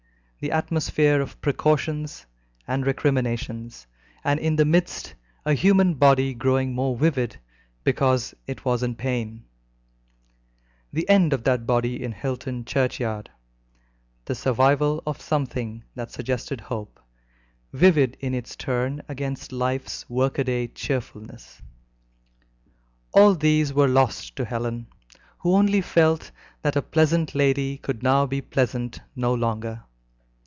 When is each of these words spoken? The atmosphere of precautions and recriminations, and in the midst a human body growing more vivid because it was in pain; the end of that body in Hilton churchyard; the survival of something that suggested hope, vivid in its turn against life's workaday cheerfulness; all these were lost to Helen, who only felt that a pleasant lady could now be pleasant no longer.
The 0.43 0.51
atmosphere 0.51 1.21
of 1.21 1.39
precautions 1.39 2.25
and 2.67 2.83
recriminations, 2.83 3.85
and 4.23 4.39
in 4.39 4.55
the 4.55 4.65
midst 4.65 5.13
a 5.45 5.53
human 5.53 5.93
body 5.93 6.33
growing 6.33 6.73
more 6.73 6.97
vivid 6.97 7.37
because 7.83 8.33
it 8.47 8.65
was 8.65 8.81
in 8.81 8.95
pain; 8.95 9.43
the 10.91 11.07
end 11.07 11.31
of 11.31 11.43
that 11.43 11.67
body 11.67 12.01
in 12.03 12.11
Hilton 12.11 12.65
churchyard; 12.65 13.29
the 14.25 14.33
survival 14.33 15.03
of 15.05 15.21
something 15.21 15.83
that 15.93 16.09
suggested 16.09 16.59
hope, 16.59 16.99
vivid 17.71 18.17
in 18.19 18.33
its 18.33 18.55
turn 18.55 19.03
against 19.07 19.51
life's 19.51 20.09
workaday 20.09 20.65
cheerfulness; 20.69 21.61
all 23.13 23.35
these 23.35 23.73
were 23.73 23.87
lost 23.87 24.35
to 24.37 24.45
Helen, 24.45 24.87
who 25.37 25.53
only 25.53 25.81
felt 25.81 26.31
that 26.63 26.75
a 26.75 26.81
pleasant 26.81 27.35
lady 27.35 27.77
could 27.77 28.01
now 28.01 28.25
be 28.25 28.41
pleasant 28.41 28.99
no 29.15 29.35
longer. 29.35 29.83